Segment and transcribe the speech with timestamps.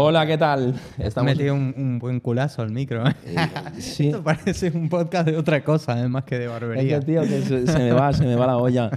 [0.00, 0.80] Hola, ¿qué tal?
[0.96, 1.34] Estamos...
[1.34, 3.04] Metí un, un buen culazo al micro.
[3.04, 3.14] ¿eh?
[3.80, 4.06] sí.
[4.10, 6.98] Esto parece un podcast de otra cosa, además que de barbería.
[6.98, 8.90] Es que, tío, que se, se, me va, se me va la olla.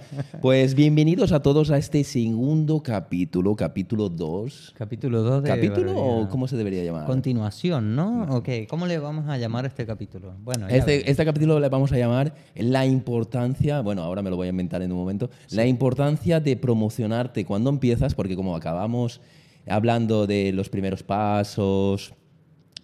[0.44, 4.76] Pues bienvenidos a todos a este segundo capítulo, capítulo 2.
[4.78, 7.08] Capítulo 2 de ¿Capítulo o cómo se debería llamar?
[7.08, 8.28] Continuación, ¿no?
[8.36, 10.36] Ok, ¿cómo le vamos a llamar a este capítulo?
[10.44, 14.46] Bueno, este, este, capítulo le vamos a llamar la importancia, bueno, ahora me lo voy
[14.46, 19.20] a inventar en un momento, la importancia de promocionarte cuando empiezas, porque como acabamos
[19.68, 22.14] hablando de los primeros pasos,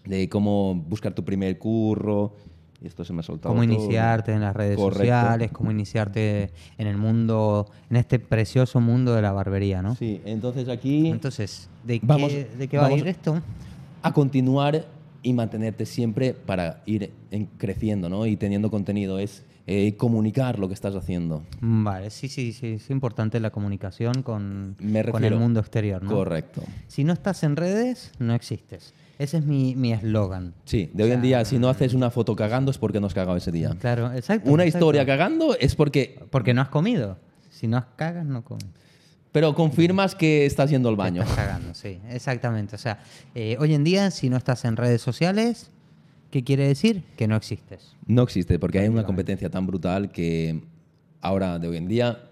[0.05, 2.33] de cómo buscar tu primer curro,
[2.81, 3.53] y esto se me ha soltado.
[3.53, 9.15] Cómo iniciarte en las redes sociales, cómo iniciarte en el mundo, en este precioso mundo
[9.15, 9.95] de la barbería, ¿no?
[9.95, 11.07] Sí, entonces aquí.
[11.09, 13.41] Entonces, ¿de qué, ¿de qué va a ir esto?
[14.03, 14.85] A continuar
[15.23, 17.11] y mantenerte siempre para ir
[17.57, 18.25] creciendo, ¿no?
[18.27, 19.17] Y teniendo contenido.
[19.17, 21.43] Es eh, comunicar lo que estás haciendo.
[21.59, 24.77] Vale, sí, sí, sí, es importante la comunicación con,
[25.11, 26.09] con el mundo exterior, ¿no?
[26.09, 26.63] Correcto.
[26.87, 28.93] Si no estás en redes, no existes.
[29.19, 30.53] Ese es mi eslogan.
[30.63, 33.13] sí, de hoy en día, si no haces una foto cagando es porque no has
[33.13, 33.75] cagado ese día.
[33.79, 34.49] Claro, exacto.
[34.49, 36.19] Una historia cagando es porque...
[36.29, 37.17] Porque no has comido.
[37.49, 38.67] Si no cagas, no comes.
[39.31, 41.23] Pero confirmas que estás yendo al baño.
[41.23, 42.75] Estás cagando, sí, exactamente.
[42.75, 42.99] O sea,
[43.35, 45.71] eh, hoy en día, si no estás en redes sociales,
[46.31, 47.03] ¿Qué quiere decir?
[47.15, 47.95] Que no existes.
[48.05, 50.61] No existe, porque hay una competencia tan brutal que
[51.21, 52.29] ahora, de hoy en día,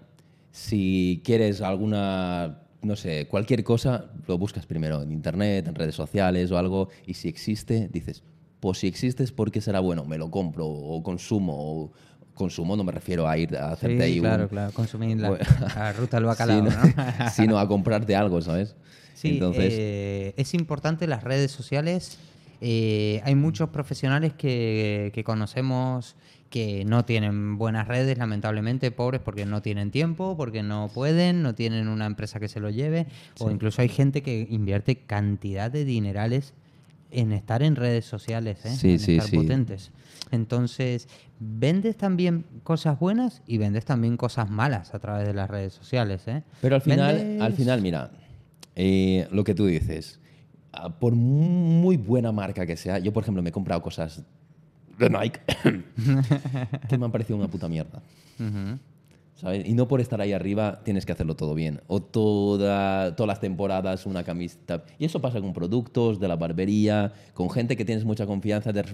[0.50, 6.50] si quieres alguna, no sé, cualquier cosa, lo buscas primero en internet, en redes sociales
[6.50, 8.22] o algo, y si existe, dices,
[8.60, 10.04] pues si existes, ¿por qué será bueno?
[10.04, 11.92] Me lo compro o consumo o,
[12.34, 16.26] consumo no me refiero a ir a hacerte ahí claro, claro, consumir la, ruta del
[16.26, 17.30] bacalao, sino, ¿no?
[17.34, 18.76] sino a comprarte algo, ¿sabes?
[19.14, 22.18] Sí, Entonces, eh, es importante las redes sociales
[22.60, 26.16] eh, hay muchos profesionales que, conocemos
[26.50, 31.54] que no tienen buenas redes, lamentablemente, pobres porque no tienen tiempo, porque no pueden, no
[31.54, 33.06] tienen una empresa que se lo lleve,
[33.38, 36.54] o incluso hay gente que invierte cantidad de dinerales
[37.10, 38.76] en estar en redes sociales, ¿eh?
[38.82, 39.90] en estar potentes.
[40.30, 41.08] Entonces,
[41.38, 46.22] vendes también cosas buenas y vendes también cosas malas a través de las redes sociales.
[46.26, 46.42] ¿eh?
[46.60, 48.10] Pero al final, al final mira,
[48.74, 50.20] eh, lo que tú dices,
[50.98, 54.22] por muy buena marca que sea, yo por ejemplo me he comprado cosas
[54.98, 55.40] de Nike
[56.88, 58.02] que me han parecido una puta mierda.
[59.64, 61.80] Y no por estar ahí arriba tienes que hacerlo todo bien.
[61.88, 64.84] O toda, todas las temporadas una camiseta.
[64.98, 68.84] Y eso pasa con productos de la barbería, con gente que tienes mucha confianza, de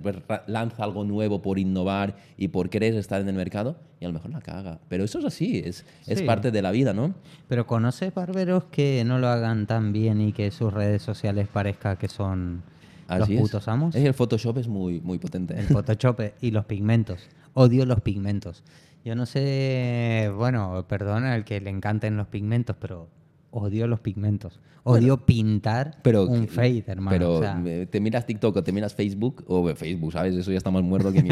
[0.49, 4.15] lanza algo nuevo por innovar y por querer estar en el mercado y a lo
[4.15, 4.81] mejor la caga.
[4.89, 7.15] Pero eso es así, es, es parte de la vida, ¿no?
[7.47, 11.97] Pero ¿conoces barberos que no lo hagan tan bien y que sus redes sociales parezca
[11.97, 12.65] que son
[13.09, 13.95] los putos amos?
[13.95, 15.55] Es, el Photoshop es muy, muy potente.
[15.57, 17.21] El Photoshop y los pigmentos.
[17.55, 18.65] Odio los pigmentos.
[19.05, 23.09] Yo no sé, bueno, perdona el que le encanten los pigmentos, pero
[23.53, 24.61] odio los pigmentos.
[24.85, 27.11] Odio pintar un fade, hermano.
[27.41, 30.35] Pero te miras TikTok o te miras Facebook, o Facebook, ¿sabes?
[30.35, 31.29] Eso ya está más muerto que mi.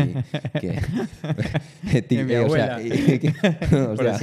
[0.61, 2.79] que, mi abuela.
[3.91, 4.19] O sea,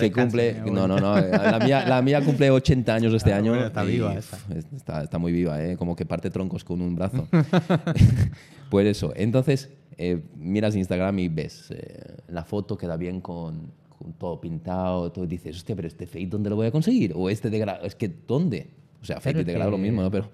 [0.00, 0.60] que, cumple.
[0.62, 1.16] No, no, no.
[1.16, 3.54] La mía, la mía cumple 80 años este año.
[3.54, 4.38] Está viva esa.
[4.74, 5.76] Está, está muy viva, ¿eh?
[5.76, 7.28] Como que parte troncos con un brazo.
[8.70, 9.12] pues eso.
[9.14, 13.72] Entonces eh, miras Instagram y ves eh, la foto queda bien con,
[14.18, 17.12] todo pintado, todo, dices, hostia, pero este fade, ¿dónde lo voy a conseguir?
[17.14, 18.68] O este de es que, ¿dónde?
[19.02, 20.10] O sea, fade y degrado lo mismo, ¿no?
[20.10, 20.30] Pero,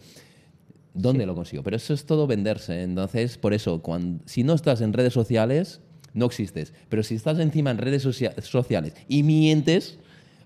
[0.94, 1.62] ¿dónde lo consigo?
[1.62, 2.82] Pero eso es todo venderse.
[2.82, 5.80] Entonces, por eso, cuando, si no estás en redes sociales,
[6.14, 6.72] no existes.
[6.88, 9.98] Pero si estás encima en redes sociales y mientes,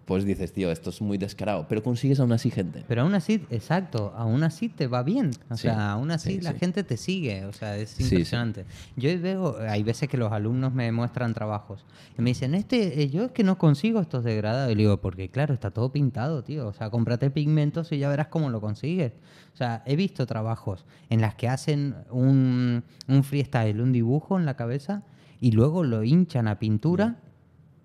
[0.06, 2.84] pues dices, tío, esto es muy descarado, pero consigues aún así gente.
[2.86, 5.32] Pero aún así, exacto, aún así te va bien.
[5.50, 7.44] O sea, aún así la gente te sigue.
[7.44, 8.66] O sea, es impresionante.
[8.94, 11.84] Yo veo, hay veces que los alumnos me muestran trabajos
[12.16, 14.70] y me dicen, este, eh, yo es que no consigo estos degradados.
[14.70, 16.68] Y le digo, porque claro, está todo pintado, tío.
[16.68, 19.12] O sea, cómprate pigmentos y ya verás cómo lo consigues.
[19.54, 24.46] O sea, he visto trabajos en las que hacen un, un freestyle, un dibujo en
[24.46, 25.02] la cabeza
[25.40, 27.16] y luego lo hinchan a pintura.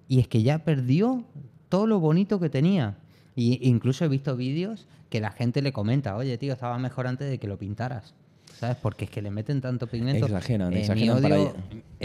[0.08, 1.26] Y es que ya perdió
[1.72, 2.98] todo lo bonito que tenía.
[3.34, 7.30] Y incluso he visto vídeos que la gente le comenta, oye, tío, estaba mejor antes
[7.30, 8.14] de que lo pintaras.
[8.60, 8.76] ¿Sabes?
[8.82, 10.26] Porque es que le meten tanto pigmento.
[10.26, 11.54] Exageran, eh, exageran.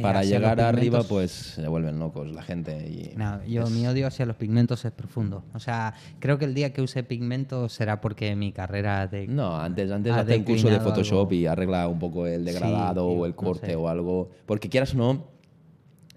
[0.01, 2.89] para, llegar arriba, pues se vuelven locos la gente.
[2.89, 3.15] Y
[3.51, 5.43] yo, mi odio hacia los pigmentos es profundo.
[5.53, 9.27] O sea, creo que el día que use pigmentos será porque mi carrera de.
[9.27, 13.27] No, antes, antes hace un curso de Photoshop y arregla un poco el degradado o
[13.27, 14.31] el corte o algo.
[14.47, 15.36] Porque quieras o no,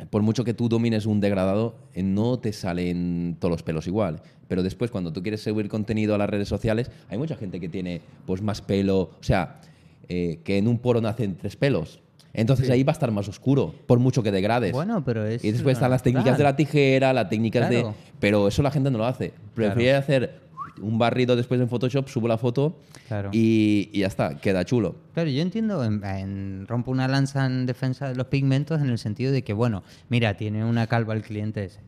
[0.09, 4.21] por mucho que tú domines un degradado, eh, no te salen todos los pelos igual.
[4.47, 7.69] Pero después, cuando tú quieres subir contenido a las redes sociales, hay mucha gente que
[7.69, 9.61] tiene pues, más pelo, o sea,
[10.07, 12.01] eh, que en un poro nacen tres pelos.
[12.33, 14.71] Entonces ahí va a estar más oscuro, por mucho que degrades.
[14.71, 15.43] Bueno, pero es.
[15.43, 17.85] Y después están las técnicas de la tijera, las técnicas de.
[18.19, 19.33] Pero eso la gente no lo hace.
[19.55, 20.48] Prefiere hacer
[20.81, 22.79] un barrido después en Photoshop, subo la foto
[23.31, 24.95] y, ya está, queda chulo.
[25.13, 29.31] Claro, yo entiendo, en, rompo una lanza en defensa de los pigmentos en el sentido
[29.31, 31.79] de que, bueno, mira, tiene una calva el cliente ese.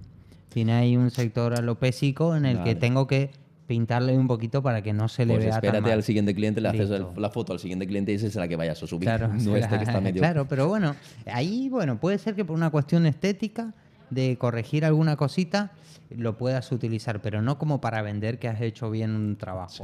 [0.50, 3.32] Tiene ahí un sector alopésico en el que tengo que
[3.72, 6.68] pintarle un poquito para que no se le pues vea espérate al siguiente cliente, le
[6.68, 9.06] haces la foto al siguiente cliente y esa es la que vayas a subir.
[9.06, 10.20] Claro, no este que está medio...
[10.20, 10.94] claro, pero bueno,
[11.26, 13.74] ahí bueno, puede ser que por una cuestión estética
[14.12, 15.72] de corregir alguna cosita
[16.16, 19.84] lo puedas utilizar, pero no como para vender que has hecho bien un trabajo.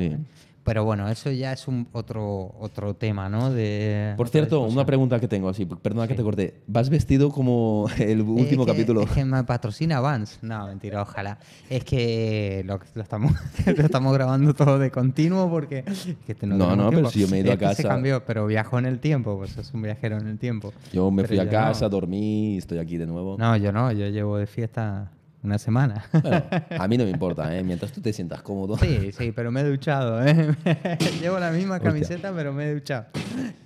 [0.68, 3.52] Pero bueno, eso ya es un otro, otro tema, ¿no?
[3.52, 6.56] De, Por cierto, una pregunta que tengo, así, perdona que te corté.
[6.68, 9.04] ¿Vas vestido como el último capítulo?
[9.04, 10.40] Es que me patrocina Vans.
[10.42, 11.40] No, mentira, ojalá.
[11.70, 13.32] Es que lo, estamos,
[13.66, 15.86] lo estamos grabando todo de continuo porque...
[16.28, 17.76] este no, no, no pero si yo me he ido a casa...
[17.76, 20.74] Se cambió, pero viajó en el tiempo, pues es un viajero en el tiempo.
[20.92, 23.38] Yo me fui a casa, dormí, estoy aquí de nuevo.
[23.40, 25.14] No, yo no, yo llevo de fiesta
[25.44, 26.06] una semana.
[26.80, 27.64] a mí no me importa, ¿eh?
[27.64, 28.78] mientras tú te sientas cómodo.
[28.78, 30.26] Sí, sí, pero me he duchado.
[30.26, 30.56] ¿eh?
[31.22, 33.06] Llevo la misma camiseta, pero me he duchado.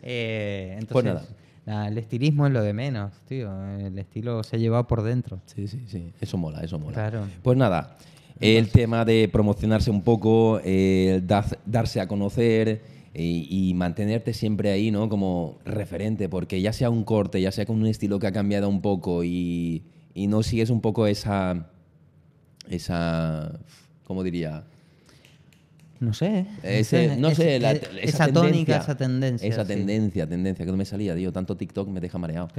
[0.02, 1.36] Eh, pues entonces,
[1.66, 1.88] nada.
[1.88, 3.52] el estilismo es lo de menos, tío.
[3.78, 5.42] El estilo se lleva por dentro.
[5.46, 6.14] Sí, sí, sí.
[6.20, 6.94] Eso mola, eso mola.
[6.94, 7.28] Claro.
[7.42, 7.98] Pues nada,
[8.40, 10.62] el tema de promocionarse un poco,
[11.66, 12.82] darse a conocer
[13.14, 15.10] y, y, mantenerte siempre ahí, ¿no?
[15.10, 18.70] Como referente, porque ya sea un corte, ya sea con un estilo que ha cambiado
[18.70, 21.68] un poco y y no sigues un poco esa,
[22.70, 23.60] esa,
[24.04, 24.64] ¿cómo diría?
[26.00, 26.48] No sé.
[27.20, 27.58] no sé,
[28.02, 29.48] esa, tónica, esa tendencia.
[29.48, 32.48] Esa tendencia, tendencia, que no me salía, digo, tanto TikTok me deja mareado.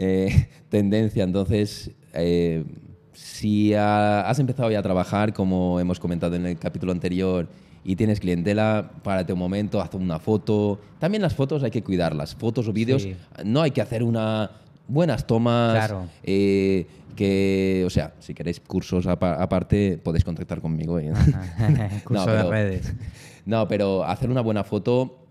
[0.00, 2.64] Eh, tendencia, entonces, eh,
[3.12, 7.48] si has empezado ya a trabajar, como hemos comentado en el capítulo anterior,
[7.82, 10.78] y tienes clientela, párate un momento, haz una foto.
[11.00, 12.34] También las fotos hay que cuidarlas.
[12.36, 13.08] Fotos o vídeos,
[13.44, 14.50] no hay que hacer una
[14.88, 15.74] buenas tomas.
[15.74, 16.06] Claro.
[16.22, 20.98] Eh, que, o sea, si queréis cursos aparte, podéis contactar conmigo.
[20.98, 21.12] ¿eh?
[22.04, 22.94] Curso no, de redes.
[23.44, 25.24] No, pero hacer una buena foto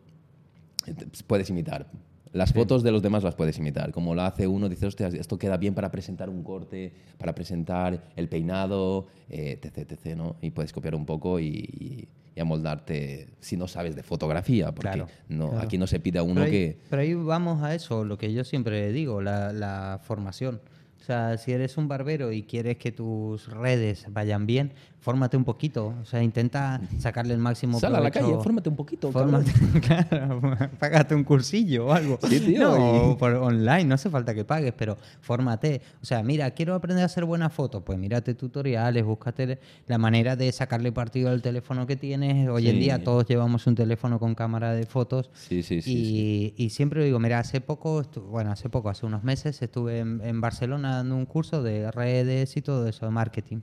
[1.28, 1.86] puedes imitar.
[2.34, 3.92] Las fotos de los demás las puedes imitar.
[3.92, 8.12] Como lo hace uno, dices, hostia, esto queda bien para presentar un corte, para presentar
[8.16, 10.36] el peinado, eh, etc, etc, ¿no?
[10.42, 12.08] Y puedes copiar un poco y,
[12.40, 16.78] amoldarte si no sabes de fotografía, porque no, aquí no se pide a uno que...
[16.90, 20.62] Pero ahí vamos a eso, lo que yo siempre digo, la, la formación.
[21.00, 24.74] O sea, si eres un barbero y quieres que tus redes vayan bien,
[25.08, 28.76] fórmate un poquito, o sea, intenta sacarle el máximo Sal a la calle, fórmate un
[28.76, 29.10] poquito.
[29.10, 30.42] Fórmate, claro,
[30.78, 32.20] págate un cursillo o algo.
[32.28, 32.60] Sí, tío.
[32.60, 35.82] No, por online, no hace falta que pagues, pero fórmate.
[36.02, 40.36] O sea, mira, quiero aprender a hacer buenas fotos, pues mírate tutoriales, búscate la manera
[40.36, 42.50] de sacarle partido al teléfono que tienes.
[42.50, 45.30] Hoy en día todos llevamos un teléfono con cámara de fotos.
[45.36, 46.54] Sí, sí, sí.
[46.58, 50.20] Y, y siempre digo, mira, hace poco, bueno, hace poco, hace unos meses estuve en,
[50.22, 53.62] en Barcelona dando un curso de redes y todo eso, de marketing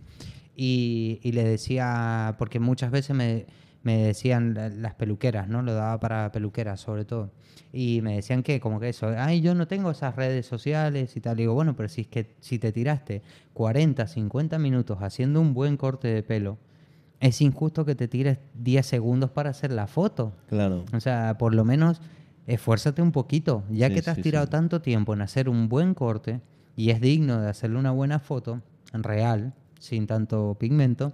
[0.56, 3.46] y, le decía, porque muchas veces me,
[3.82, 5.62] decían las peluqueras, ¿no?
[5.62, 7.32] Lo daba para peluqueras sobre todo.
[7.72, 11.20] Y me decían que como que eso, ay, yo no tengo esas redes sociales y
[11.20, 11.38] tal.
[11.38, 13.22] Y digo, bueno, pero si es que si te tiraste
[13.52, 16.58] 40, 50 minutos haciendo un buen corte de pelo,
[17.20, 20.34] es injusto que te tires 10 segundos para hacer la foto.
[20.48, 20.84] Claro.
[20.92, 22.00] O sea, por lo menos
[22.46, 23.64] esfuérzate un poquito.
[23.70, 26.40] Ya que te has tirado tanto tiempo en hacer un buen corte
[26.76, 28.60] y es digno de hacerle una buena foto,
[28.92, 29.54] real,
[29.84, 31.12] sin tanto pigmento,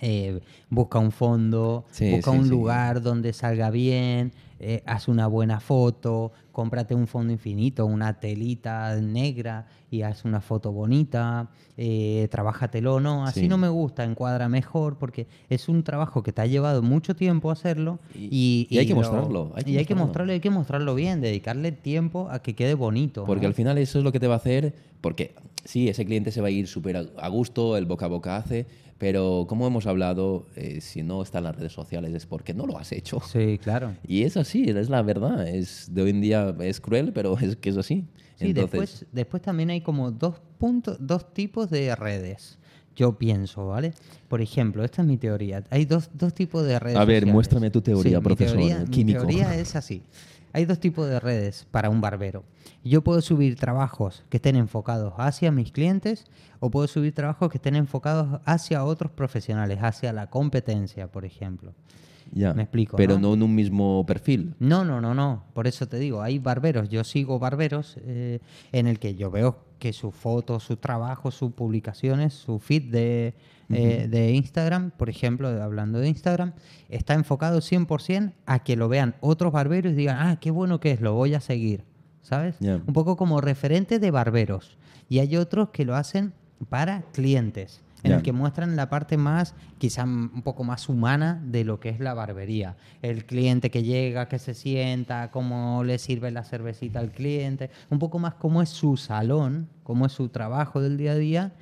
[0.00, 4.32] eh, busca un fondo, busca un lugar donde salga bien,
[4.62, 10.40] eh, haz una buena foto, cómprate un fondo infinito, una telita negra y haz una
[10.40, 16.22] foto bonita, eh, trabájatelo, no, así no me gusta, encuadra mejor, porque es un trabajo
[16.22, 19.54] que te ha llevado mucho tiempo hacerlo y, hay que mostrarlo.
[19.66, 23.24] y hay que mostrarlo, hay que mostrarlo bien, dedicarle tiempo a que quede bonito.
[23.24, 26.30] Porque al final eso es lo que te va a hacer, porque sí, ese cliente
[26.32, 28.66] se va a ir súper a gusto, el boca a boca hace,
[29.00, 32.66] pero como hemos hablado, eh, si no está en las redes sociales es porque no
[32.66, 33.18] lo has hecho.
[33.32, 33.96] Sí, claro.
[34.06, 35.48] Y es así, es la verdad.
[35.48, 38.04] Es, de hoy en día es cruel, pero es que es así.
[38.34, 42.58] Sí, después, después también hay como dos, puntos, dos tipos de redes.
[42.94, 43.94] Yo pienso, ¿vale?
[44.28, 45.64] Por ejemplo, esta es mi teoría.
[45.70, 46.98] Hay dos, dos tipos de redes.
[46.98, 48.58] A ver, muéstrame tu teoría, profesor.
[48.58, 50.02] Mi teoría, mi teoría es así.
[50.52, 52.44] Hay dos tipos de redes para un barbero.
[52.82, 56.26] Yo puedo subir trabajos que estén enfocados hacia mis clientes
[56.58, 61.74] o puedo subir trabajos que estén enfocados hacia otros profesionales, hacia la competencia, por ejemplo.
[62.32, 62.96] Ya, Me explico.
[62.96, 63.34] Pero ¿no?
[63.34, 64.54] en un mismo perfil.
[64.60, 65.44] No, no, no, no.
[65.52, 66.88] Por eso te digo, hay barberos.
[66.88, 68.38] Yo sigo barberos eh,
[68.72, 73.34] en el que yo veo que sus fotos, sus trabajos, sus publicaciones, su feed de,
[73.70, 76.52] eh, de Instagram, por ejemplo, hablando de Instagram,
[76.88, 80.92] está enfocado 100% a que lo vean otros barberos y digan, ah, qué bueno que
[80.92, 81.84] es, lo voy a seguir.
[82.22, 82.56] ¿Sabes?
[82.60, 84.76] Un poco como referente de barberos.
[85.08, 86.32] Y hay otros que lo hacen
[86.68, 87.80] para clientes.
[88.02, 91.90] En el que muestran la parte más, quizá un poco más humana de lo que
[91.90, 92.76] es la barbería.
[93.02, 97.98] El cliente que llega, que se sienta, cómo le sirve la cervecita al cliente, un
[97.98, 101.52] poco más cómo es su salón, cómo es su trabajo del día a día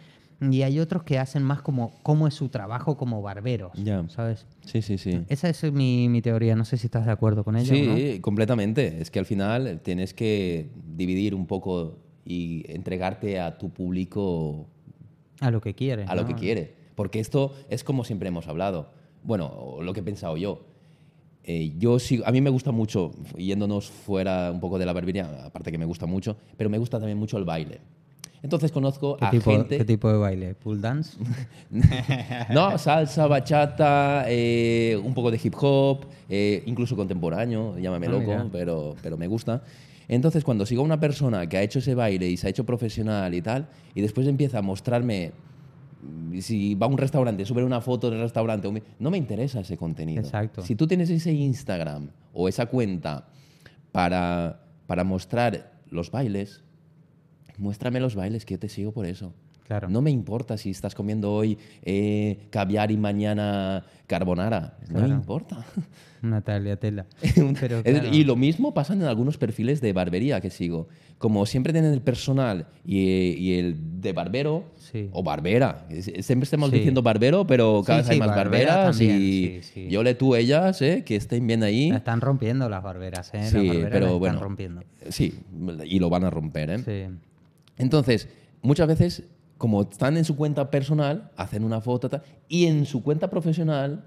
[0.41, 3.73] y hay otros que hacen más como cómo es su trabajo como barberos,
[4.09, 4.47] ¿sabes?
[4.65, 5.23] Sí, sí, sí.
[5.29, 7.75] Esa es mi, mi, teoría, no sé si estás de acuerdo con ella.
[7.75, 9.01] Sí, completamente.
[9.01, 14.69] Es que al final tienes que dividir un poco y entregarte a tu público...
[15.41, 16.05] A lo que quiere.
[16.07, 16.75] A lo que quiere.
[16.95, 18.91] Porque esto es como siempre hemos hablado.
[19.23, 20.65] Bueno, lo que he pensado yo.
[21.45, 25.47] Eh, yo sí, a mí me gusta mucho, yéndonos fuera un poco de la barbería,
[25.47, 27.81] aparte que me gusta mucho, pero me gusta también mucho el baile.
[28.43, 29.79] Entonces conozco a gente...
[29.79, 30.55] ¿Qué tipo de baile?
[30.55, 31.17] ¿Pool dance?
[32.51, 38.49] no, salsa, bachata, eh, un poco de hip hop, eh, incluso contemporáneo, llámame ah, loco,
[38.53, 39.63] pero, pero me gusta.
[40.09, 42.65] Entonces cuando sigo a una persona que ha hecho ese baile y se ha hecho
[42.65, 45.33] profesional y tal, y después empieza a mostrarme
[46.03, 49.77] mm, si va a un restaurante, sube una foto del restaurante, no me interesa ese
[49.77, 50.23] contenido.
[50.23, 50.63] Exacto.
[50.63, 53.29] Si tú tienes ese Instagram o esa cuenta
[53.93, 56.63] para, para mostrar los bailes,
[57.59, 59.35] muéstrame los bailes, que yo te sigo por eso.
[59.69, 59.91] Claro.
[59.91, 64.79] No me importa si estás comiendo hoy eh, caviar y mañana carbonara.
[64.89, 65.63] No me importa.
[66.23, 67.05] Natalia Tela.
[68.11, 70.89] Y lo mismo pasa en algunos perfiles de barbería que sigo.
[71.19, 74.65] Como siempre tienen el personal y, el de barbero
[75.13, 75.87] o barbera.
[76.01, 79.61] Siempre estamos diciendo barbero, pero cada vez hay más barberas y
[79.91, 81.91] yo le tú ellas eh, que estén bien ahí.
[81.91, 83.43] están rompiendo las barberas, ¿eh?
[83.51, 84.41] Sí, pero bueno.
[84.41, 84.83] rompiendo.
[85.11, 85.35] Sí,
[85.85, 86.79] y lo van a romper, ¿eh?
[86.79, 87.15] Sí.
[87.77, 88.29] Entonces,
[88.63, 89.25] muchas veces,
[89.59, 92.09] como están en su cuenta personal, hacen una foto
[92.49, 94.05] y en su cuenta profesional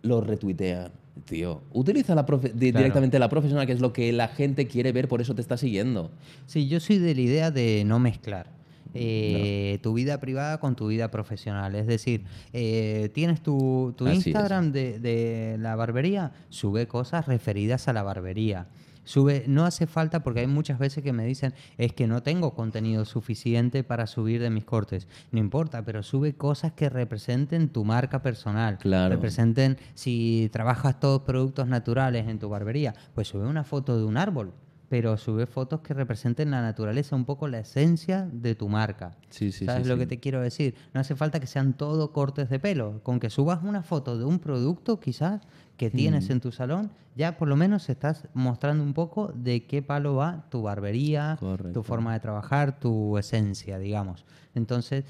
[0.00, 0.90] lo retuitean.
[1.26, 5.20] Tío, utiliza la directamente la profesional, que es lo que la gente quiere ver, por
[5.20, 6.10] eso te está siguiendo.
[6.46, 8.46] Sí, yo soy de la idea de no mezclar.
[8.94, 11.74] Eh, tu vida privada con tu vida profesional.
[11.74, 18.02] Es decir, eh, tienes tu, Instagram de, de, la barbería, sube cosas referidas a la
[18.02, 18.68] barbería.
[19.04, 22.54] Sube, no hace falta porque hay muchas veces que me dicen es que no tengo
[22.54, 25.08] contenido suficiente para subir de mis cortes.
[25.30, 28.78] No importa, pero sube cosas que representen tu marca personal.
[28.78, 29.14] Claro.
[29.14, 34.16] Representen, si trabajas todos productos naturales en tu barbería, pues sube una foto de un
[34.16, 34.52] árbol
[34.92, 39.16] pero sube fotos que representen la naturaleza, un poco la esencia de tu marca.
[39.30, 40.74] Sí, sí, ¿Sabes lo que te quiero decir?
[40.92, 43.00] No hace falta que sean todo cortes de pelo.
[43.02, 45.40] Con que subas una foto de un producto, quizás,
[45.78, 46.32] que tienes mm.
[46.32, 50.44] en tu salón, ya por lo menos estás mostrando un poco de qué palo va
[50.50, 51.38] tu barbería,
[51.72, 54.26] tu forma de trabajar, tu esencia, digamos.
[54.54, 55.06] Entonces,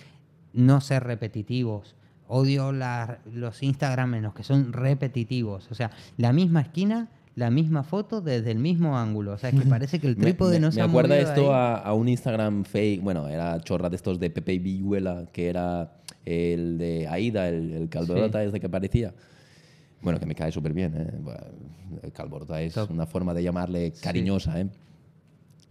[0.52, 1.96] no ser repetitivos.
[2.28, 5.68] Odio los Instagram en los que son repetitivos.
[5.72, 9.32] O sea, la misma esquina la misma foto desde el mismo ángulo.
[9.32, 12.08] O sea, que parece que el trípode no se me ha acuerda esto a, un
[12.08, 17.48] Instagram fake, bueno, era chorra de estos de Pepe Villuela, que era el de Aida,
[17.48, 19.14] el, el Calderota ese que parecía.
[20.02, 20.94] Bueno, que me cae súper bien.
[20.96, 22.10] ¿eh?
[22.12, 24.60] Calborota es una forma de llamarle cariñosa.
[24.60, 24.66] ¿eh?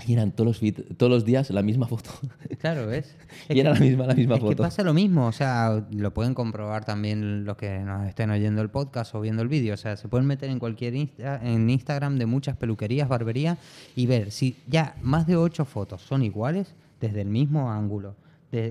[0.07, 2.11] Y eran todos los, todos los días la misma foto.
[2.59, 3.15] Claro, ¿ves?
[3.49, 4.55] y era la misma, la misma es foto.
[4.55, 8.61] Que pasa lo mismo, o sea, lo pueden comprobar también los que nos estén oyendo
[8.61, 9.73] el podcast o viendo el vídeo.
[9.73, 13.57] O sea, se pueden meter en cualquier en Instagram de muchas peluquerías, barberías
[13.95, 18.15] y ver si ya más de ocho fotos son iguales desde el mismo ángulo,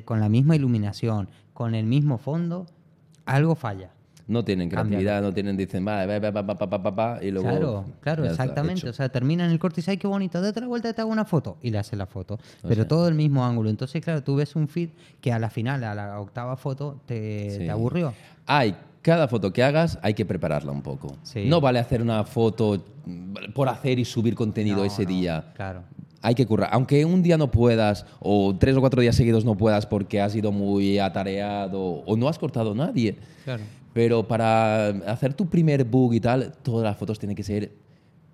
[0.05, 2.67] con la misma iluminación, con el mismo fondo,
[3.25, 3.91] algo falla
[4.31, 7.49] no tienen creatividad, no tienen, dicen, vale, va, va, va, va, y luego...
[7.49, 8.89] Claro, claro, exactamente.
[8.89, 11.11] O sea, terminan el corte y ay, qué bonito, date la vuelta y te hago
[11.11, 11.59] una foto.
[11.63, 12.39] Y le hace la foto.
[12.67, 13.71] Pero todo el mismo ángulo.
[13.71, 17.69] Entonces, claro, tú ves un feed que a la final, a la octava foto, te,
[17.69, 18.15] aburrió.
[18.47, 21.17] Hay cada foto que hagas hay que prepararla un poco.
[21.47, 22.85] No vale hacer una foto
[23.55, 25.53] por hacer y subir contenido ese día.
[25.55, 25.83] Claro.
[26.23, 26.69] Hay que currar.
[26.73, 30.33] Aunque un día no puedas, o tres o cuatro días seguidos no puedas porque has
[30.33, 33.17] sido muy atareado o no has cortado nadie.
[33.45, 33.63] Claro.
[33.93, 37.73] Pero para hacer tu primer book y tal, todas las fotos tienen que ser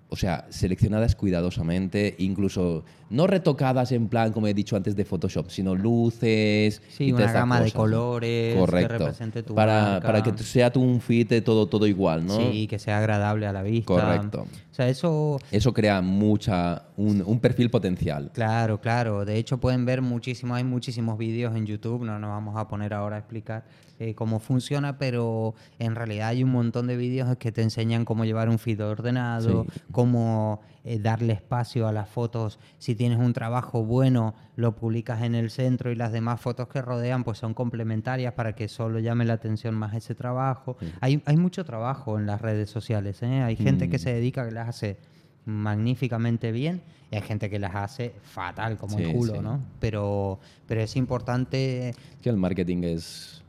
[0.09, 5.49] o sea, seleccionadas cuidadosamente, incluso no retocadas en plan, como he dicho antes, de Photoshop,
[5.49, 6.81] sino luces.
[6.89, 8.87] Sí, una gama de colores Correcto.
[8.87, 12.37] que represente tu para, para que sea tu un fit todo, todo igual, ¿no?
[12.37, 13.85] Sí, que sea agradable a la vista.
[13.85, 14.47] Correcto.
[14.77, 15.39] Sea, eso...
[15.49, 18.29] Eso crea mucha, un, un perfil potencial.
[18.31, 19.25] Claro, claro.
[19.25, 22.93] De hecho, pueden ver muchísimo, hay muchísimos vídeos en YouTube, no nos vamos a poner
[22.93, 23.65] ahora a explicar
[23.97, 28.23] eh, cómo funciona, pero en realidad hay un montón de vídeos que te enseñan cómo
[28.23, 32.59] llevar un feed ordenado, cómo eh, darle espacio a las fotos.
[32.77, 36.81] Si tienes un trabajo bueno, lo publicas en el centro y las demás fotos que
[36.81, 40.77] rodean pues son complementarias para que solo llame la atención más ese trabajo.
[41.01, 43.41] Hay, hay mucho trabajo en las redes sociales, ¿eh?
[43.41, 43.99] hay gente que mm.
[43.99, 44.97] se dedica, que las hace
[45.43, 49.59] magníficamente bien y hay gente que las hace fatal como el culo, ¿no?
[49.81, 51.93] Pero, pero es importante...
[52.21, 53.43] que el marketing es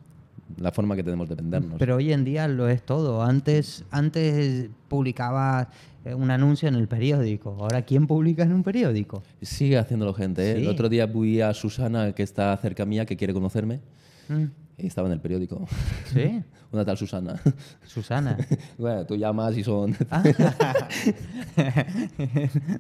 [0.57, 1.79] la forma que tenemos de vendernos.
[1.79, 3.23] Pero hoy en día lo es todo.
[3.23, 5.69] Antes, antes publicaba
[6.15, 7.57] un anuncio en el periódico.
[7.61, 9.23] Ahora, ¿quién publica en un periódico?
[9.43, 10.53] Sigue haciéndolo gente.
[10.53, 10.57] ¿eh?
[10.59, 13.81] El otro día fui a Susana, que está cerca mía, que quiere conocerme.
[14.29, 14.45] Mm.
[14.79, 15.67] Estaba en el periódico.
[16.13, 16.43] ¿Sí?
[16.71, 17.41] Una tal Susana.
[17.87, 18.37] Susana.
[18.79, 19.97] bueno, tú llamas y son...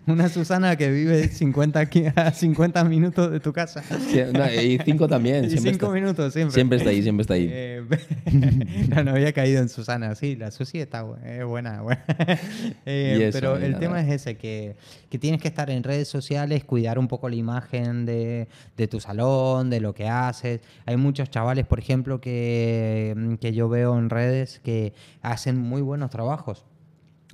[0.07, 3.83] Una Susana que vive 50, a 50 minutos de tu casa.
[4.63, 5.47] y cinco también.
[5.47, 6.55] Y cinco minutos siempre.
[6.55, 7.49] Siempre está ahí, siempre está ahí.
[7.51, 7.83] Eh,
[9.05, 10.15] no, había caído en Susana.
[10.15, 11.81] Sí, la Susi está buena.
[11.83, 12.05] buena.
[12.85, 14.77] Eh, pero el tema es ese, que,
[15.09, 19.01] que, tienes que estar en redes sociales, cuidar un poco la imagen de, de tu
[19.01, 20.61] salón, de lo que haces.
[20.87, 26.11] Hay muchos chavales, por ejemplo, que, que yo veo en redes que hacen muy buenos
[26.11, 26.65] trabajos.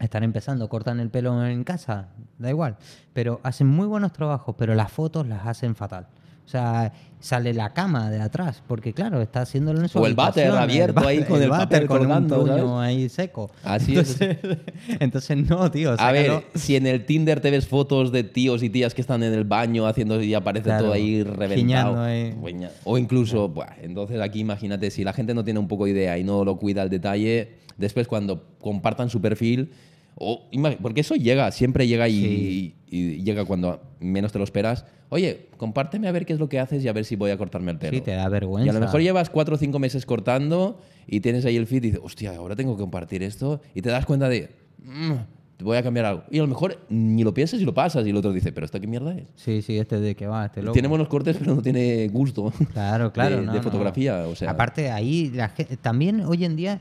[0.00, 2.08] Están empezando, cortan el pelo en casa,
[2.38, 2.76] da igual,
[3.12, 6.08] pero hacen muy buenos trabajos, pero las fotos las hacen fatal.
[6.44, 10.14] O sea, sale la cama de atrás, porque claro, está haciéndolo en su O el
[10.14, 13.50] váter abierto ahí con el, váter colgando, con un ahí seco.
[13.62, 14.58] Así entonces, es.
[15.00, 15.94] entonces, no, tío.
[15.98, 19.22] A ver, si en el Tinder te ves fotos de tíos y tías que están
[19.22, 22.02] en el baño haciendo y aparece todo ahí reventado.
[22.02, 22.36] Ahí.
[22.84, 26.18] O incluso, buah, entonces aquí imagínate, si la gente no tiene un poco de idea
[26.18, 29.72] y no lo cuida al detalle, después cuando compartan su perfil
[30.16, 30.48] o,
[30.80, 34.84] porque eso llega, siempre llega y, llega cuando menos te lo esperas.
[35.08, 37.38] Oye, compárteme a ver qué es lo que haces y a ver si voy a
[37.38, 37.92] cortarme el pelo.
[37.92, 38.66] Sí, te da vergüenza.
[38.66, 41.84] Y a lo mejor llevas cuatro o cinco meses cortando y tienes ahí el feed
[41.84, 43.60] y dices, hostia, ahora tengo que compartir esto.
[43.74, 44.50] Y te das cuenta de,
[44.84, 45.12] mm,
[45.56, 46.24] te voy a cambiar algo.
[46.30, 48.06] Y a lo mejor ni lo piensas y lo pasas.
[48.06, 49.26] Y el otro dice, ¿pero esto qué mierda es?
[49.34, 50.72] Sí, sí, este de qué va, este loco.
[50.72, 52.52] Tiene buenos cortes, pero no tiene gusto.
[52.72, 53.42] Claro, claro.
[53.52, 54.26] De, fotografía.
[54.26, 54.50] O sea.
[54.50, 56.80] Aparte, ahí la también hoy en día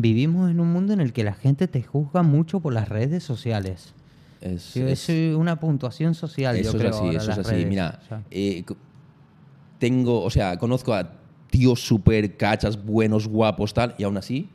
[0.00, 3.22] Vivimos en un mundo en el que la gente te juzga mucho por las redes
[3.22, 3.94] sociales.
[4.40, 6.90] Es, una puntuación social, eso yo creo.
[6.90, 7.66] Es así, eso es así.
[7.66, 8.00] Mira,
[8.30, 8.64] eh,
[9.78, 11.12] tengo, o sea, conozco a
[11.50, 14.48] tíos súper cachas, buenos, guapos, tal, y aún así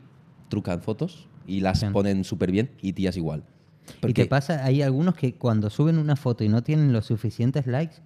[0.48, 3.44] trucan fotos y las ponen súper bien, y tías igual.
[4.06, 4.64] ¿Y qué pasa?
[4.64, 7.96] Hay algunos que cuando suben una foto y no tienen los suficientes likes,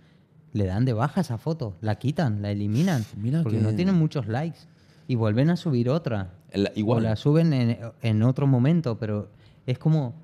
[0.53, 3.05] le dan de baja esa foto, la quitan, la eliminan,
[3.43, 4.61] porque no tienen muchos likes
[5.09, 6.31] y vuelven a subir otra.
[6.75, 6.99] igual.
[6.99, 9.29] O la suben en, en, otro momento, pero
[9.67, 10.15] es como,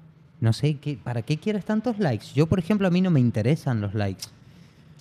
[0.41, 2.27] no sé, ¿qué, ¿para qué quieres tantos likes?
[2.35, 4.25] Yo, por ejemplo, a mí no me interesan los likes.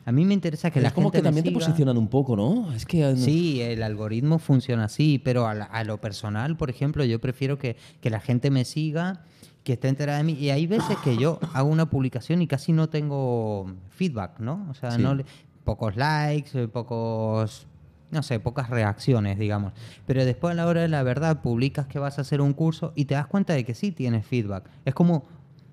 [0.06, 0.88] A mí me interesa que la gente.
[0.88, 2.72] Es como que también te posicionan un poco, ¿no?
[2.72, 3.18] Es que.
[3.18, 8.10] Sí, el algoritmo funciona así, pero a, lo personal, por ejemplo, yo prefiero que, que,
[8.10, 9.26] la gente me siga,
[9.66, 10.32] que esté enterada de mí.
[10.40, 14.66] Y hay veces que yo hago una publicación y casi no tengo feedback, ¿no?
[14.70, 15.18] O sea, no
[15.66, 17.68] pocos likes, pocos
[18.12, 19.74] no sé, pocas reacciones, digamos.
[20.06, 22.94] Pero después a la hora de la verdad publicas que vas a hacer un curso
[22.96, 24.70] y te das cuenta de que sí tienes feedback.
[24.86, 25.26] Es como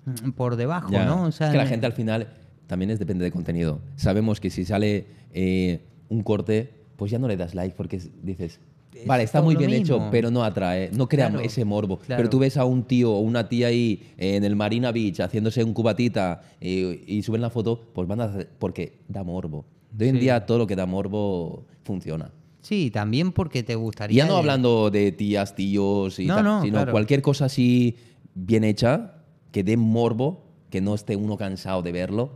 [0.05, 1.23] mm, por debajo, ¿no?
[1.23, 2.27] O sea, que la gente al final
[2.67, 3.79] también es depende del contenido.
[3.95, 8.59] Sabemos que si sale eh, un corte, pues ya no le das like porque dices,
[9.05, 11.99] vale, está muy bien hecho, pero no atrae, no crea ese morbo.
[12.07, 15.63] Pero tú ves a un tío o una tía ahí en el Marina Beach haciéndose
[15.63, 19.65] un cubatita eh, y suben la foto, pues van a hacer, porque da morbo.
[19.95, 22.31] De hoy en día todo lo que da morbo funciona.
[22.61, 24.23] Sí, también porque te gustaría.
[24.23, 27.95] Ya no hablando de tías, tíos y tal, sino cualquier cosa así
[28.33, 29.13] bien hecha,
[29.51, 32.33] que dé morbo, que no esté uno cansado de verlo.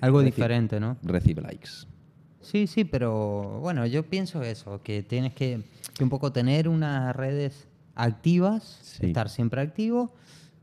[0.00, 0.96] Algo diferente, ¿no?
[1.02, 1.70] Recibe likes.
[2.40, 5.62] Sí, sí, pero bueno, yo pienso eso, que tienes que,
[6.00, 10.14] un poco tener unas redes activas, estar siempre activo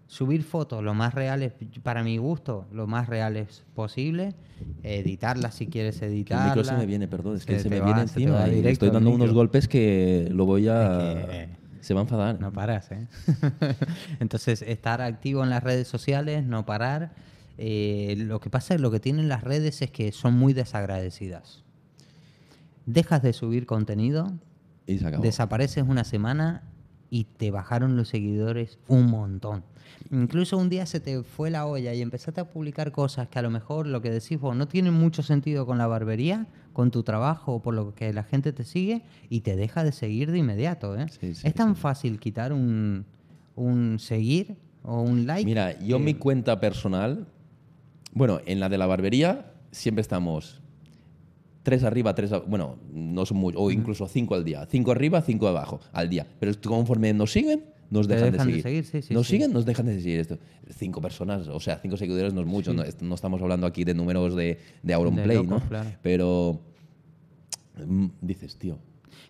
[0.08, 4.34] subir fotos lo más reales, para mi gusto, lo más reales posible,
[4.84, 6.48] editarlas si quieres editarlas.
[6.48, 8.48] El micro se me viene, perdón, es que se, me viene encima.
[8.48, 11.48] y estoy dando unos golpes que lo voy a...
[11.82, 12.40] se va a enfadar.
[12.40, 13.08] No paras, ¿eh?
[14.20, 17.12] Entonces, estar activo en las redes sociales, no parar.
[17.58, 21.64] Eh, lo que pasa es lo que tienen las redes es que son muy desagradecidas.
[22.86, 24.32] Dejas de subir contenido,
[24.86, 26.64] y se desapareces una semana
[27.10, 29.64] y te bajaron los seguidores un montón.
[30.12, 33.42] Incluso un día se te fue la olla y empezaste a publicar cosas que a
[33.42, 37.04] lo mejor lo que decís vos no tienen mucho sentido con la barbería, con tu
[37.04, 40.40] trabajo o por lo que la gente te sigue y te deja de seguir de
[40.40, 40.98] inmediato.
[40.98, 41.08] ¿eh?
[41.22, 43.06] es tan fácil quitar un,
[43.56, 45.46] un, seguir o un like.
[45.46, 47.28] Mira, yo mi cuenta personal,
[48.14, 50.62] bueno, en la de la barbería siempre estamos
[51.68, 54.66] tres arriba, tres bueno, no son muchos, o incluso cinco al día.
[54.72, 56.26] Cinco arriba, cinco abajo al día.
[56.40, 59.06] Pero conforme nos siguen, nos dejan, de seguir.
[59.10, 60.38] nos siguen, nos dejan de seguir esto.
[60.78, 62.74] Cinco personas, o sea, cinco seguidores no es mucho.
[62.74, 65.62] No, estamos hablando aquí de números de, de Auronplay, ¿no?
[66.02, 66.62] Pero
[67.86, 68.80] mm, dices, tío.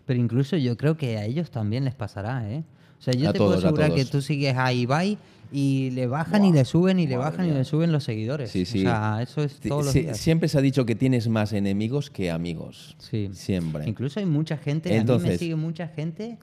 [0.05, 2.63] Pero incluso yo creo que a ellos también les pasará, ¿eh?
[2.99, 5.17] O sea, yo te puedo asegurar que tú sigues a Ibai
[5.51, 8.51] y le bajan y le suben y le bajan y le suben los seguidores.
[8.51, 8.79] Sí, sí.
[8.79, 10.17] O sea, eso es todos los días.
[10.17, 12.95] Siempre se ha dicho que tienes más enemigos que amigos.
[12.99, 13.29] Sí.
[13.33, 13.87] Siempre.
[13.87, 16.37] Incluso hay mucha gente, Entonces, a mí me sigue mucha gente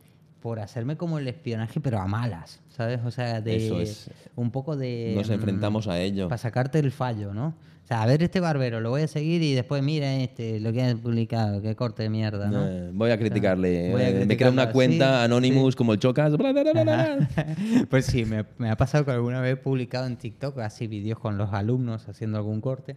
[0.45, 3.01] por hacerme como el espionaje, pero a malas, ¿sabes?
[3.07, 3.91] O sea, de
[4.37, 5.15] un poco de...
[5.17, 6.29] Nos enfrentamos a ello.
[6.29, 7.47] Para sacarte el fallo, ¿no?
[7.47, 10.71] O sea, a ver este barbero, lo voy a seguir y después mira este, lo
[10.71, 12.63] que han publicado, qué corte de mierda, ¿no?
[12.63, 14.21] Eh, voy a criticarle.
[14.21, 16.35] Eh, me crea una cuenta Anonymous como el Chocas.
[17.89, 21.19] pues sí, me, me, ha pasado que alguna vez he publicado en TikTok así vídeos
[21.19, 22.97] con los alumnos haciendo algún corte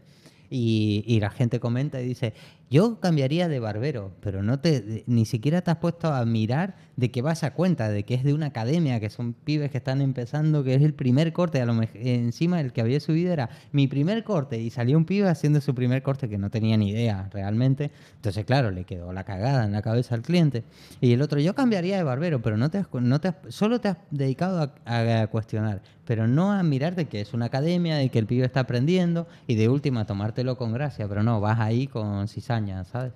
[0.50, 2.34] y, y la gente comenta y dice,
[2.70, 7.12] yo cambiaría de barbero, pero no te, ni siquiera te has puesto a mirar de
[7.12, 10.02] que vas a cuenta, de que es de una academia, que son pibes que están
[10.02, 13.88] empezando, que es el primer corte, a lo encima el que había subido era mi
[13.88, 17.30] primer corte y salió un pibe haciendo su primer corte que no tenía ni idea
[17.32, 17.92] realmente.
[18.16, 20.64] Entonces, claro, le quedó la cagada en la cabeza al cliente.
[21.00, 23.98] Y el otro, yo cambiaría de barbero, pero no te no te solo te has
[24.12, 28.20] dedicado a, a cuestionar, pero no a mirar de que es una academia, de que
[28.20, 32.28] el pibe está aprendiendo y de última tomártelo con gracia, pero no, vas ahí con
[32.28, 33.13] cizaña ¿sabes?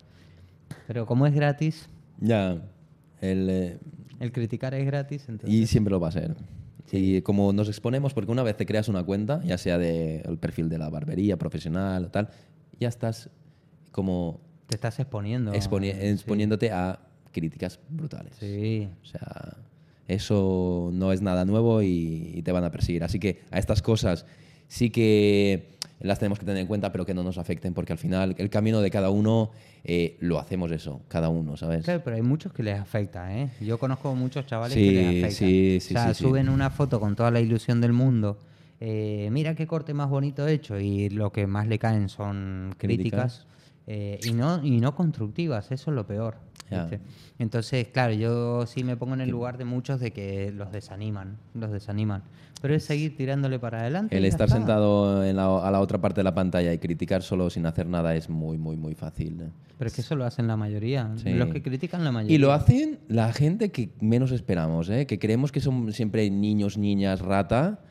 [0.88, 1.90] Pero como es gratis...
[2.20, 2.62] Ya,
[3.22, 3.50] el...
[3.50, 3.80] Eh,
[4.20, 6.36] el criticar es gratis, Y siempre lo va a ser.
[6.92, 10.70] Y como nos exponemos, porque una vez te creas una cuenta, ya sea del perfil
[10.70, 12.30] de la barbería profesional o tal,
[12.80, 13.30] ya estás
[13.92, 14.42] como...
[14.68, 15.54] Te estás exponiendo.
[15.54, 17.00] exponiéndote a
[17.32, 18.36] críticas brutales.
[18.40, 18.90] Sí.
[19.02, 19.58] O sea,
[20.08, 23.04] eso no es nada nuevo y, y, te van a perseguir.
[23.04, 24.26] Así que a estas cosas
[24.68, 28.00] sí que las tenemos que tener en cuenta, pero que no nos afecten, porque al
[28.00, 29.52] final el camino de cada uno
[29.84, 31.84] eh, lo hacemos eso, cada uno, ¿sabes?
[31.84, 33.50] Claro, pero hay muchos que les afecta, ¿eh?
[33.62, 35.32] Yo conozco muchos chavales que les afecta.
[35.32, 38.38] Sí, sí, o sea, suben una foto con toda la ilusión del mundo.
[38.80, 42.74] Eh, mira qué corte más bonito he hecho y lo que más le caen son
[42.80, 43.46] críticas,
[43.94, 46.38] eh, y, no, y no constructivas, eso es lo peor.
[47.40, 51.36] Entonces, claro, yo sí me pongo en el lugar de muchos de que los desaniman,
[51.54, 52.24] los desaniman.
[52.62, 54.16] Pero es seguir tirándole para adelante.
[54.16, 57.88] El estar sentado a la otra parte de la pantalla y criticar solo sin hacer
[57.88, 59.42] nada es muy, muy, muy fácil.
[59.42, 59.50] ¿eh?
[59.78, 61.12] Pero es que eso lo hacen la mayoría.
[61.26, 62.34] Los que critican la mayoría.
[62.34, 65.06] Y lo hacen la gente que menos esperamos, ¿eh?
[65.06, 67.82] que creemos que son siempre niños, niñas, rata.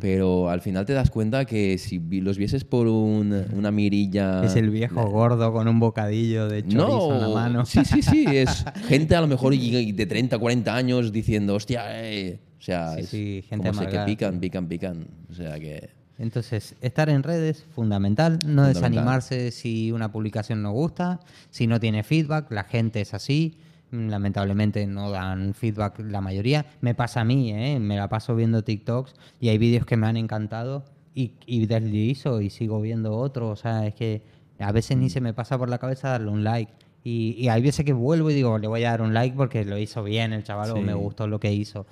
[0.00, 4.44] Pero al final te das cuenta que si los vieses por una mirilla.
[4.44, 7.66] Es el viejo gordo con un bocadillo de chorizo en la mano.
[7.66, 8.24] Sí, sí, sí.
[8.28, 13.44] Es gente a lo mejor de 30, 40 años diciendo, hostia, eh, o sea, sí,
[13.48, 15.06] gente como que pican, pican, pican.
[15.30, 15.90] O sea que...
[16.18, 18.38] Entonces, estar en redes, fundamental.
[18.46, 21.20] No desanimarse si una publicación no gusta,
[21.50, 23.56] si no tiene feedback, la gente es así.
[23.90, 26.66] Lamentablemente no dan feedback la mayoría.
[26.80, 27.80] Me pasa a mí, ¿eh?
[27.80, 32.40] me la paso viendo TikToks y hay vídeos que me han encantado y, y deslizo
[32.40, 33.58] y sigo viendo otros.
[33.58, 34.22] O sea, es que
[34.60, 35.10] a veces ni mm.
[35.10, 36.72] se me pasa por la cabeza darle un like.
[37.02, 39.78] Y, hay veces que vuelvo y digo, le voy a dar un like porque lo
[39.78, 41.86] hizo bien el chaval o me gustó lo que hizo.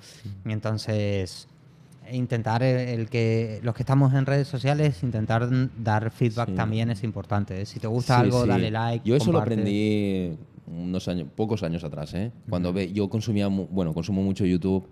[0.45, 1.47] Y entonces,
[2.11, 7.59] intentar el, que los que estamos en redes sociales, intentar dar feedback también es importante.
[7.59, 7.65] ¿eh?
[7.65, 9.07] Si te gusta algo, dale like.
[9.07, 10.37] Yo eso lo aprendí
[10.69, 12.31] unos años, pocos años atrás, ¿eh?
[12.49, 14.87] Cuando ve, yo consumía, bueno, consumo mucho YouTube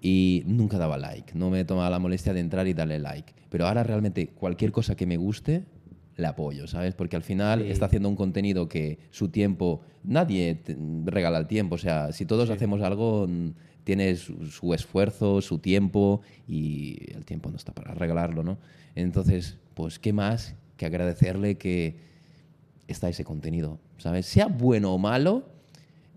[0.00, 1.32] y nunca daba like.
[1.34, 3.34] No me tomaba la molestia de entrar y darle like.
[3.50, 5.64] Pero ahora realmente cualquier cosa que me guste,
[6.18, 6.94] le apoyo, ¿sabes?
[6.94, 10.60] Porque al final está haciendo un contenido que su tiempo, nadie
[11.04, 13.28] regala el tiempo, o sea, si todos hacemos algo,
[13.84, 18.58] tiene su, esfuerzo, su tiempo y el tiempo no está para regalarlo, ¿no?
[18.96, 22.07] Entonces, pues, ¿qué más que agradecerle que
[22.88, 24.26] está ese contenido, ¿sabes?
[24.26, 25.44] Sea bueno o malo.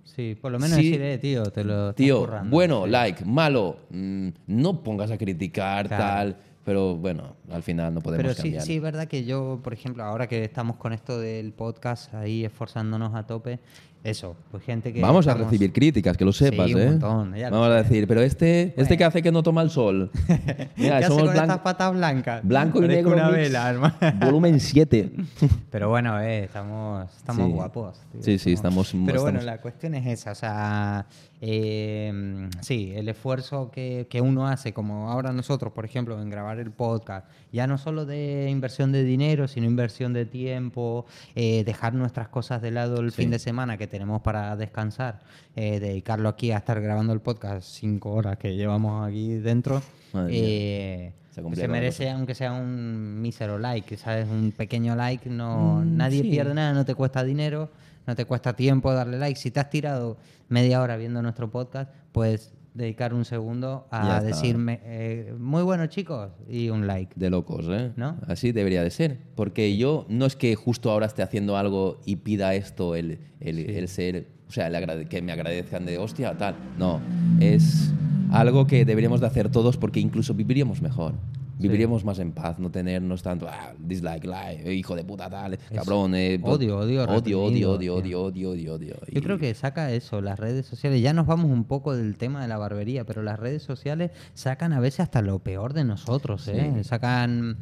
[0.03, 5.11] Sí, por lo menos decir, tío, te lo Tío, bueno, like, malo, mm, no pongas
[5.11, 9.25] a criticar, tal pero bueno, al final no podemos Pero sí, sí, es verdad que
[9.25, 13.59] yo, por ejemplo, ahora que estamos con esto del podcast, ahí esforzándonos a tope,
[14.03, 14.99] eso, pues gente que...
[14.99, 16.89] Vamos a recibir críticas, que lo sepas, sí, un ¿eh?
[16.91, 20.09] Montón, Vamos a decir, pero este, este que hace que no toma el sol.
[20.75, 22.41] Mira, ¿Qué somos hace con estas patas blancas?
[22.43, 23.13] Blanco y negro.
[23.13, 23.95] Una vela, hermano.
[24.19, 25.11] Volumen 7.
[25.71, 28.01] pero bueno, eh, estamos, estamos guapos.
[28.21, 28.91] sí, sí, estamos...
[29.05, 31.05] Pero bueno, la cuestión es esa, o sea,
[31.43, 36.59] eh, sí, el esfuerzo que, que uno hace, como ahora nosotros, por ejemplo, en grabar
[36.59, 41.93] el podcast, ya no solo de inversión de dinero, sino inversión de tiempo, eh, dejar
[41.93, 45.19] nuestras cosas de lado el fin de semana que tenemos para descansar,
[45.55, 49.83] eh, dedicarlo aquí a estar grabando el podcast cinco horas que llevamos aquí dentro.
[50.29, 54.27] Eh, se, merece, aunque sea un mísero like, ¿sabes?
[54.27, 57.69] Un pequeño like, no, mm, nadie pierde nada, no te cuesta dinero,
[58.07, 59.39] no te cuesta tiempo darle like.
[59.39, 60.17] Si te has tirado
[60.49, 66.31] media hora viendo nuestro podcast, pues dedicar un segundo a decirme, eh, muy bueno chicos,
[66.47, 67.13] y un like.
[67.15, 67.91] De locos, ¿eh?
[67.95, 68.17] ¿No?
[68.27, 69.19] Así debería de ser.
[69.35, 73.59] Porque yo no es que justo ahora esté haciendo algo y pida esto, el, el,
[73.59, 76.55] el ser, o sea, el que me agradezcan de hostia, tal.
[76.77, 77.01] No,
[77.39, 77.93] es
[78.31, 81.13] algo que deberíamos de hacer todos porque incluso viviríamos mejor.
[81.61, 86.15] Viviríamos más en paz, no tenernos tanto, ah, dislike, like, hijo de puta, tal, cabrón.
[86.15, 88.95] Eh, odio, odio, odio, odio, odio, odio, odio, odio, odio.
[89.11, 91.01] Yo creo que saca eso, las redes sociales.
[91.01, 94.73] Ya nos vamos un poco del tema de la barbería, pero las redes sociales sacan
[94.73, 96.83] a veces hasta lo peor de nosotros, ¿eh?
[96.83, 97.57] Sacan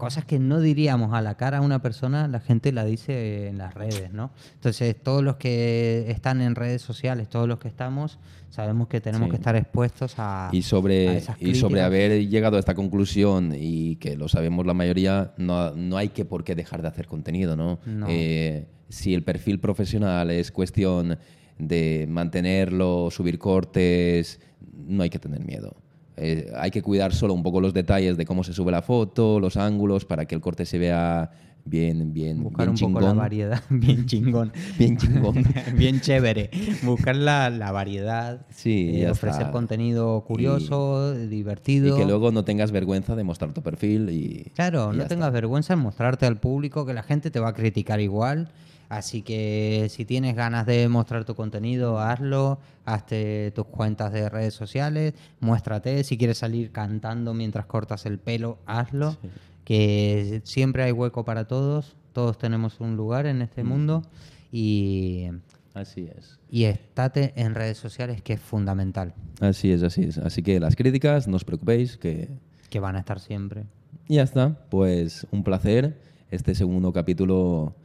[0.00, 3.58] cosas que no diríamos a la cara a una persona, la gente la dice en
[3.58, 4.30] las redes, ¿no?
[4.54, 9.28] Entonces, todos los que están en redes sociales, todos los que estamos, sabemos que tenemos
[9.28, 14.16] que estar expuestos a y sobre y sobre haber llegado a esta conclusión y que
[14.16, 17.78] lo sabemos la mayoría, no, no hay que por qué dejar de hacer contenido, ¿no?
[18.08, 21.18] Eh, si el perfil profesional es cuestión
[21.58, 24.40] de mantenerlo, subir cortes,
[24.72, 25.76] no hay que tener miedo.
[26.20, 29.40] Eh, hay que cuidar solo un poco los detalles de cómo se sube la foto,
[29.40, 31.30] los ángulos, para que el corte se vea
[31.64, 34.52] bien, bien, Buscar un poco la variedad, bien chingón.
[34.78, 35.44] bien chingón.
[35.76, 36.50] bien chévere.
[36.82, 38.46] Buscar la, la variedad.
[38.50, 41.96] Sí, eh, ofrecer contenido curioso, divertido.
[41.96, 44.50] Y que luego no tengas vergüenza de mostrar tu perfil y.
[44.54, 48.00] Claro, no tengas vergüenza en mostrarte al público, que la gente te va a criticar
[48.00, 48.50] igual
[48.90, 54.52] Así que si tienes ganas de mostrar tu contenido, hazlo, hazte tus cuentas de redes
[54.52, 59.16] sociales, muéstrate, si quieres salir cantando mientras cortas el pelo, hazlo,
[59.64, 63.66] que siempre hay hueco para todos, todos tenemos un lugar en este mm.
[63.68, 64.02] mundo
[64.50, 65.28] y...
[65.72, 66.40] Así es.
[66.50, 69.14] Y estate en redes sociales, que es fundamental.
[69.40, 70.18] Así es, así es.
[70.18, 72.28] Así que las críticas, no os preocupéis, que...
[72.68, 73.66] Que van a estar siempre.
[74.08, 74.66] Y ya está.
[74.68, 75.96] Pues un placer.
[76.32, 77.76] Este segundo capítulo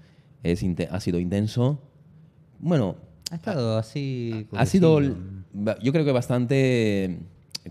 [0.92, 1.80] ha sido intenso.
[2.60, 2.96] Bueno.
[3.32, 4.48] Ha estado así.
[4.54, 7.20] Ha sido, yo creo que bastante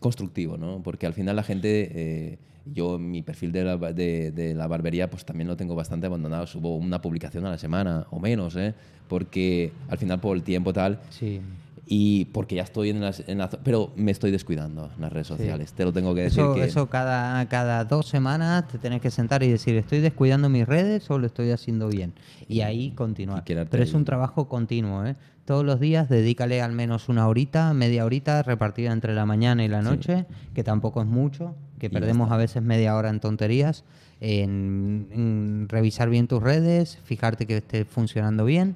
[0.01, 0.83] constructivo, ¿no?
[0.83, 5.25] Porque al final la gente, eh, yo mi perfil de la, de, la, barbería pues
[5.25, 8.75] también lo tengo bastante abandonado, subo una publicación a la semana o menos, ¿eh?
[9.07, 11.01] Porque al final por el tiempo tal...
[11.11, 11.41] Sí
[11.87, 15.73] y porque ya estoy en las, en pero me estoy descuidando en las redes sociales,
[15.73, 16.41] te lo tengo que decir.
[16.41, 20.67] Eso, eso cada, cada dos semanas te tenés que sentar y decir, ¿estoy descuidando mis
[20.67, 22.15] redes o lo estoy haciendo bien?
[22.49, 23.45] Y ahí continuar.
[23.45, 25.17] Pero es un trabajo continuo, ¿eh?
[25.45, 29.69] Todos los días dedícale al menos una horita, media horita repartida entre la mañana y
[29.69, 33.85] la noche, que tampoco es mucho, que perdemos a veces media hora en tonterías,
[34.21, 38.75] en revisar bien tus redes, fijarte que esté funcionando bien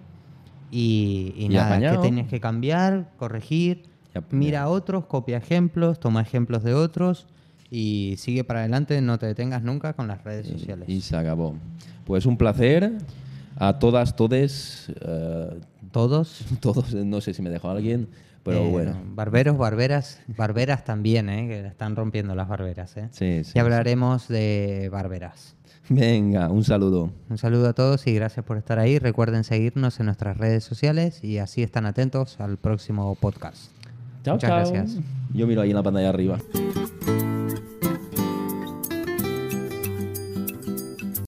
[0.71, 3.85] y, nada, que tienes que cambiar, corregir,
[4.31, 7.27] mira a otros, copia ejemplos, toma ejemplos de otros
[7.71, 10.89] y sigue para adelante, no te detengas nunca con las redes sociales.
[10.89, 11.55] Y se acabó.
[12.05, 12.93] Pues un placer
[13.57, 14.91] a todas, todes.
[15.01, 15.61] Eh,
[15.93, 16.45] ¿Todos?
[16.61, 18.09] Todos, no sé si me dejó alguien,
[18.43, 18.97] pero eh, bueno.
[19.15, 21.49] Barberos, barberas, barberas también, ¿eh?
[21.49, 22.97] que están rompiendo las barberas.
[22.97, 23.09] ¿eh?
[23.11, 25.55] Sí, sí, y hablaremos de barberas.
[25.89, 27.11] Venga, un saludo.
[27.31, 28.99] Un saludo a todos y gracias por estar ahí.
[28.99, 33.71] Recuerden seguirnos en nuestras redes sociales y así están atentos al próximo podcast.
[34.25, 34.99] Chao, Muchas gracias.
[35.33, 36.39] Yo miro ahí en la pantalla arriba.